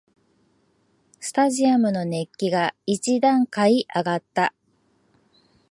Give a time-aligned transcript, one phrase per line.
[1.19, 4.55] スタジアムの熱気が一段階あがった